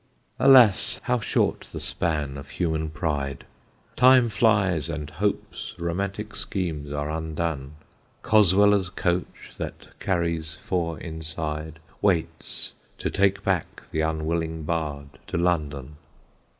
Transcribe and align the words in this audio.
Alas! 0.39 0.99
how 1.03 1.19
short 1.19 1.67
the 1.71 1.79
span 1.79 2.35
of 2.35 2.49
human 2.49 2.89
pride! 2.89 3.45
Time 3.95 4.29
flies, 4.29 4.89
and 4.89 5.11
hope's 5.11 5.75
romantic 5.77 6.35
schemes, 6.35 6.91
are 6.91 7.11
undone; 7.11 7.73
Cosweller's 8.23 8.89
coach, 8.89 9.51
that 9.59 9.89
carries 9.99 10.55
four 10.63 10.99
inside, 10.99 11.77
Waits 12.01 12.73
to 12.97 13.11
take 13.11 13.43
back 13.43 13.83
the 13.91 14.01
unwilling 14.01 14.63
bard 14.63 15.19
to 15.27 15.37
London. 15.37 15.97